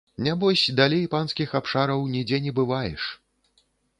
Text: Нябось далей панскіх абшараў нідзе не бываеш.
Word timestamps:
Нябось 0.27 0.63
далей 0.79 1.03
панскіх 1.11 1.53
абшараў 1.59 2.01
нідзе 2.15 2.37
не 2.45 2.55
бываеш. 2.61 3.03